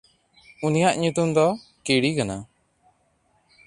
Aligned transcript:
ᱩᱱᱤᱭᱟᱜ 0.65 0.95
ᱧᱩᱛᱩᱢ 0.99 1.29
ᱫᱚ 1.35 1.47
ᱠᱤᱲᱭ 1.85 2.11
ᱠᱟᱱᱟ᱾ 2.17 2.37